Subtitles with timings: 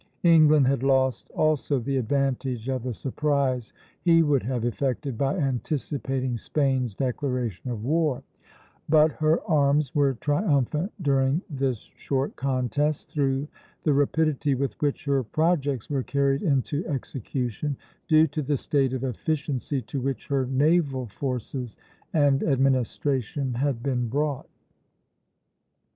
[0.23, 6.39] England had lost also the advantage of the surprise he would have effected by anticipating
[6.39, 8.23] Spain's declaration of war;
[8.89, 13.47] but her arms were triumphant during this short contest, through
[13.83, 17.77] the rapidity with which her projects were carried into execution,
[18.07, 21.77] due to the state of efficiency to which her naval forces
[22.11, 24.49] and administration had been brought.